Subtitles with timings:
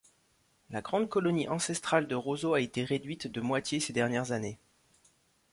[0.71, 4.57] La grande colonie ancestrale de roseaux a été réduite de moitié ces dernières années.